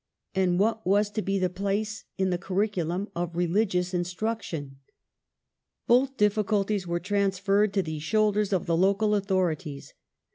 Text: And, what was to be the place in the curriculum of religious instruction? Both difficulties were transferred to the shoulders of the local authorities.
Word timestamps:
And, 0.33 0.57
what 0.57 0.83
was 0.83 1.11
to 1.11 1.21
be 1.21 1.37
the 1.37 1.47
place 1.51 2.05
in 2.17 2.31
the 2.31 2.39
curriculum 2.39 3.09
of 3.15 3.35
religious 3.35 3.93
instruction? 3.93 4.79
Both 5.85 6.17
difficulties 6.17 6.87
were 6.87 6.99
transferred 6.99 7.71
to 7.75 7.83
the 7.83 7.99
shoulders 7.99 8.51
of 8.51 8.65
the 8.65 8.75
local 8.75 9.13
authorities. 9.13 9.93